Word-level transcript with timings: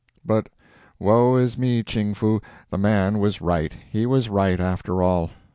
But 0.25 0.49
woe 0.97 1.35
is 1.35 1.59
me, 1.59 1.83
Ching 1.83 2.15
Foo, 2.15 2.41
the 2.71 2.79
man 2.79 3.19
was 3.19 3.39
right. 3.39 3.77
He 3.87 4.07
was 4.07 4.29
right, 4.29 4.59
after 4.59 5.03
all. 5.03 5.29